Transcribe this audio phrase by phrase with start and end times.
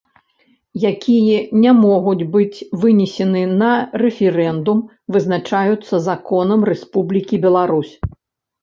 [0.91, 3.69] Якія не могуць быць вынесены на
[4.05, 4.79] рэферэндум,
[5.15, 7.95] вызначаюцца законам Рэспублікі Беларусь.